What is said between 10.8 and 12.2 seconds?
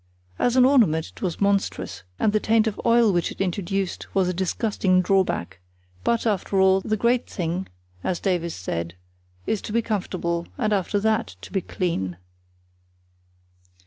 that to be clean.